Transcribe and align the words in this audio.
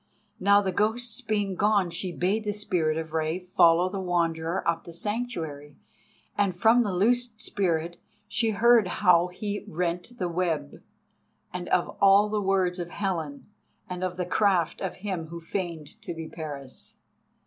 Now 0.39 0.63
the 0.63 0.71
ghosts 0.71 1.21
being 1.21 1.53
gone 1.53 1.91
she 1.91 2.11
bade 2.11 2.43
the 2.43 2.53
Spirit 2.53 2.97
of 2.97 3.13
Rei 3.13 3.37
follow 3.37 3.87
the 3.87 3.99
Wanderer 3.99 4.67
up 4.67 4.83
the 4.83 4.93
sanctuary, 4.93 5.77
and 6.35 6.57
from 6.57 6.81
the 6.81 6.91
loosed 6.91 7.39
Spirit 7.39 8.01
she 8.27 8.49
heard 8.49 8.87
how 8.87 9.27
he 9.27 9.63
rent 9.67 10.17
the 10.17 10.27
web, 10.27 10.81
and 11.53 11.69
of 11.69 11.87
all 12.01 12.29
the 12.29 12.41
words 12.41 12.79
of 12.79 12.89
Helen 12.89 13.45
and 13.87 14.03
of 14.03 14.17
the 14.17 14.25
craft 14.25 14.81
of 14.81 14.95
him 15.05 15.27
who 15.27 15.39
feigned 15.39 16.01
to 16.01 16.15
be 16.15 16.27
Paris. 16.27 16.95